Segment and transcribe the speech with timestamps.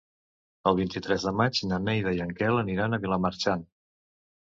[0.69, 3.63] El vint-i-tres de maig na Neida i en Quel aniran a Vilamarxant.